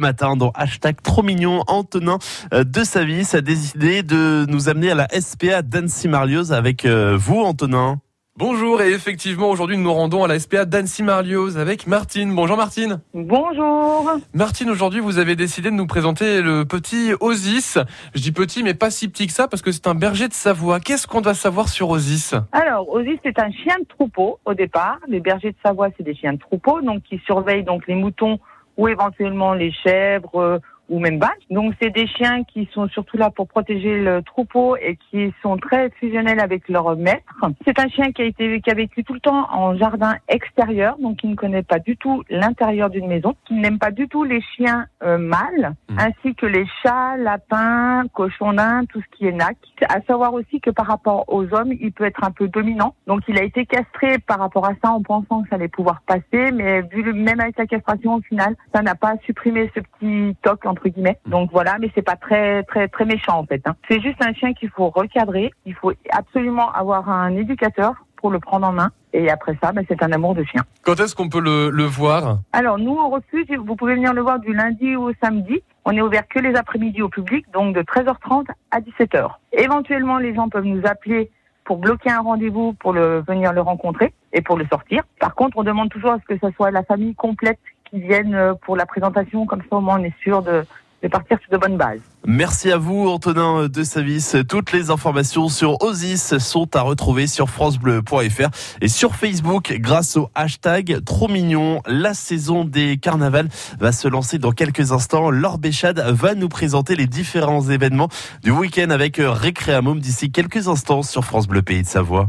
matin 0.00 0.36
dans 0.36 0.52
hashtag 0.54 1.02
trop 1.02 1.24
mignon 1.24 1.64
Antonin 1.66 2.18
euh, 2.54 2.62
de 2.62 2.84
Savis 2.84 3.34
a 3.34 3.40
décidé 3.40 4.04
de 4.04 4.46
nous 4.48 4.68
amener 4.68 4.92
à 4.92 4.94
la 4.94 5.08
SPA 5.08 5.62
d'Annecy 5.62 6.06
Marlioz 6.06 6.52
avec 6.52 6.84
euh, 6.84 7.16
vous 7.18 7.40
Antonin. 7.40 7.96
Bonjour 8.36 8.80
et 8.80 8.92
effectivement 8.92 9.50
aujourd'hui 9.50 9.76
nous 9.76 9.82
nous 9.82 9.92
rendons 9.92 10.22
à 10.22 10.28
la 10.28 10.38
SPA 10.38 10.66
d'Annecy 10.66 11.02
Marlioz 11.02 11.58
avec 11.58 11.88
Martine. 11.88 12.32
Bonjour 12.32 12.56
Martine. 12.56 13.00
Bonjour. 13.12 14.08
Martine, 14.34 14.70
aujourd'hui 14.70 15.00
vous 15.00 15.18
avez 15.18 15.34
décidé 15.34 15.68
de 15.72 15.74
nous 15.74 15.88
présenter 15.88 16.42
le 16.42 16.64
petit 16.64 17.14
Osis. 17.18 17.80
Je 18.14 18.22
dis 18.22 18.30
petit 18.30 18.62
mais 18.62 18.74
pas 18.74 18.92
si 18.92 19.08
petit 19.08 19.26
que 19.26 19.32
ça 19.32 19.48
parce 19.48 19.62
que 19.62 19.72
c'est 19.72 19.88
un 19.88 19.96
berger 19.96 20.28
de 20.28 20.32
Savoie. 20.32 20.78
Qu'est-ce 20.78 21.08
qu'on 21.08 21.22
doit 21.22 21.34
savoir 21.34 21.68
sur 21.68 21.90
Osis? 21.90 22.36
Alors, 22.52 22.88
Osis 22.88 23.18
c'est 23.24 23.40
un 23.40 23.50
chien 23.50 23.74
de 23.80 23.86
troupeau 23.88 24.38
au 24.44 24.54
départ. 24.54 25.00
Les 25.08 25.18
bergers 25.18 25.50
de 25.50 25.56
Savoie 25.66 25.88
c'est 25.96 26.04
des 26.04 26.14
chiens 26.14 26.34
de 26.34 26.38
troupeau 26.38 26.80
donc 26.82 27.02
qui 27.02 27.20
surveillent 27.26 27.64
donc 27.64 27.88
les 27.88 27.96
moutons 27.96 28.38
ou 28.78 28.88
éventuellement 28.88 29.52
les 29.52 29.72
chèvres 29.72 30.36
euh, 30.36 30.58
ou 30.88 30.98
même 30.98 31.18
vaches. 31.18 31.30
Donc 31.50 31.74
c'est 31.80 31.90
des 31.90 32.06
chiens 32.06 32.44
qui 32.44 32.68
sont 32.72 32.88
surtout 32.88 33.16
là 33.16 33.30
pour 33.30 33.48
protéger 33.48 34.00
le 34.00 34.22
troupeau 34.22 34.76
et 34.76 34.96
qui 35.10 35.32
sont 35.42 35.56
très 35.56 35.90
fusionnels 35.90 36.40
avec 36.40 36.68
leur 36.68 36.96
maître. 36.96 37.34
C'est 37.66 37.78
un 37.78 37.88
chien 37.88 38.12
qui 38.12 38.22
a 38.22 38.24
été 38.24 38.60
qui 38.60 38.70
a 38.70 38.74
vécu 38.74 39.04
tout 39.04 39.14
le 39.14 39.20
temps 39.20 39.46
en 39.52 39.76
jardin 39.76 40.16
extérieur, 40.28 40.96
donc 40.98 41.18
qui 41.18 41.28
ne 41.28 41.34
connaît 41.34 41.62
pas 41.62 41.78
du 41.78 41.96
tout 41.96 42.22
l'intérieur 42.30 42.90
d'une 42.90 43.06
maison, 43.06 43.34
qui 43.46 43.54
n'aime 43.54 43.78
pas 43.78 43.90
du 43.90 44.08
tout 44.08 44.24
les 44.24 44.40
chiens 44.56 44.86
euh, 45.02 45.18
mâles, 45.18 45.74
Mhm. 45.88 45.98
ainsi 45.98 46.34
que 46.34 46.46
les 46.46 46.66
chats, 46.82 47.16
lapins, 47.16 48.04
cochons 48.12 48.52
d'Inde, 48.52 48.86
tout 48.88 49.00
ce 49.00 49.16
qui 49.16 49.26
est 49.26 49.32
nac. 49.32 49.56
À 49.88 50.00
savoir 50.02 50.34
aussi 50.34 50.60
que 50.60 50.70
par 50.70 50.86
rapport 50.86 51.24
aux 51.28 51.44
hommes, 51.54 51.72
il 51.80 51.92
peut 51.92 52.04
être 52.04 52.22
un 52.24 52.30
peu 52.30 52.48
dominant. 52.48 52.94
Donc 53.06 53.22
il 53.28 53.38
a 53.38 53.42
été 53.42 53.66
castré 53.66 54.18
par 54.18 54.38
rapport 54.38 54.66
à 54.66 54.72
ça 54.82 54.90
en 54.90 55.02
pensant 55.02 55.42
que 55.42 55.48
ça 55.48 55.56
allait 55.56 55.68
pouvoir 55.68 56.02
passer, 56.06 56.52
mais 56.52 56.82
vu 56.82 57.02
le, 57.02 57.12
même 57.12 57.40
avec 57.40 57.58
la 57.58 57.66
castration 57.66 58.14
au 58.16 58.20
final, 58.20 58.54
ça 58.74 58.82
n'a 58.82 58.94
pas 58.94 59.14
supprimé 59.24 59.70
ce 59.74 59.80
petit 59.80 60.36
toc 60.42 60.64
entre 60.66 60.77
guillemets. 60.86 61.18
Donc 61.26 61.50
voilà, 61.50 61.78
mais 61.80 61.90
c'est 61.96 62.02
pas 62.02 62.14
très 62.14 62.62
très 62.64 62.86
très 62.86 63.04
méchant 63.04 63.38
en 63.38 63.44
fait. 63.44 63.62
hein. 63.66 63.74
C'est 63.90 64.00
juste 64.00 64.22
un 64.24 64.32
chien 64.34 64.52
qu'il 64.52 64.68
faut 64.70 64.90
recadrer. 64.90 65.50
Il 65.66 65.74
faut 65.74 65.92
absolument 66.10 66.70
avoir 66.72 67.08
un 67.10 67.34
éducateur 67.34 67.94
pour 68.16 68.30
le 68.30 68.38
prendre 68.38 68.66
en 68.66 68.72
main. 68.72 68.90
Et 69.12 69.30
après 69.30 69.56
ça, 69.62 69.72
ben, 69.72 69.84
c'est 69.88 70.02
un 70.02 70.12
amour 70.12 70.34
de 70.34 70.44
chien. 70.44 70.62
Quand 70.82 71.00
est-ce 71.00 71.14
qu'on 71.16 71.28
peut 71.30 71.40
le, 71.40 71.70
le 71.70 71.84
voir? 71.84 72.38
Alors 72.52 72.78
nous, 72.78 72.92
au 72.96 73.08
refuge, 73.08 73.46
vous 73.58 73.74
pouvez 73.74 73.94
venir 73.94 74.12
le 74.12 74.20
voir 74.20 74.38
du 74.38 74.52
lundi 74.52 74.94
au 74.96 75.10
samedi. 75.22 75.62
On 75.86 75.92
est 75.92 76.02
ouvert 76.02 76.28
que 76.28 76.38
les 76.38 76.54
après-midi 76.54 77.00
au 77.00 77.08
public, 77.08 77.46
donc 77.52 77.74
de 77.74 77.80
13h30 77.80 78.46
à 78.70 78.80
17h. 78.80 79.30
Éventuellement, 79.52 80.18
les 80.18 80.34
gens 80.34 80.48
peuvent 80.50 80.64
nous 80.66 80.82
appeler 80.86 81.30
pour 81.64 81.78
bloquer 81.78 82.10
un 82.10 82.20
rendez-vous 82.20 82.72
pour 82.74 82.92
le, 82.92 83.20
venir 83.26 83.52
le 83.52 83.60
rencontrer 83.60 84.12
et 84.32 84.40
pour 84.42 84.56
le 84.56 84.66
sortir. 84.70 85.02
Par 85.20 85.34
contre, 85.34 85.56
on 85.58 85.62
demande 85.64 85.90
toujours 85.90 86.12
à 86.12 86.18
ce 86.18 86.24
que 86.34 86.38
ce 86.40 86.50
soit 86.54 86.70
la 86.70 86.82
famille 86.82 87.14
complète 87.14 87.58
qui 87.90 88.00
vienne 88.00 88.34
euh, 88.34 88.54
pour 88.54 88.76
la 88.76 88.86
présentation, 88.86 89.46
comme 89.46 89.62
ça 89.68 89.76
au 89.76 89.80
moins 89.80 90.00
on 90.00 90.04
est 90.04 90.14
sûr 90.22 90.42
de, 90.42 90.64
de 91.02 91.08
partir 91.08 91.38
sur 91.40 91.50
de 91.50 91.56
bonnes 91.56 91.76
bases. 91.76 92.00
Merci 92.26 92.72
à 92.72 92.76
vous 92.76 93.08
Antonin 93.08 93.68
de 93.68 93.82
Savis. 93.84 94.34
Toutes 94.48 94.72
les 94.72 94.90
informations 94.90 95.48
sur 95.48 95.80
Osis 95.82 96.38
sont 96.38 96.74
à 96.74 96.80
retrouver 96.80 97.26
sur 97.26 97.48
francebleu.fr 97.48 98.48
et 98.80 98.88
sur 98.88 99.14
Facebook 99.14 99.76
grâce 99.78 100.16
au 100.16 100.28
hashtag 100.34 101.04
trop 101.04 101.28
mignon. 101.28 101.80
La 101.86 102.14
saison 102.14 102.64
des 102.64 102.96
carnavals 102.96 103.48
va 103.78 103.92
se 103.92 104.08
lancer 104.08 104.38
dans 104.38 104.52
quelques 104.52 104.90
instants. 104.90 105.30
Laure 105.30 105.58
Béchade 105.58 106.00
va 106.00 106.34
nous 106.34 106.48
présenter 106.48 106.96
les 106.96 107.06
différents 107.06 107.62
événements 107.68 108.08
du 108.42 108.50
week-end 108.50 108.90
avec 108.90 109.20
Récréamum 109.20 110.00
d'ici 110.00 110.32
quelques 110.32 110.66
instants 110.68 111.02
sur 111.02 111.24
France 111.24 111.46
Bleu 111.46 111.62
Pays 111.62 111.82
de 111.82 111.88
Savoie. 111.88 112.26